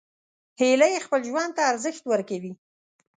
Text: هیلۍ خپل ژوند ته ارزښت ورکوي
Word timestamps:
هیلۍ 0.59 0.95
خپل 1.05 1.21
ژوند 1.29 1.51
ته 1.57 1.61
ارزښت 1.71 2.01
ورکوي 2.07 2.53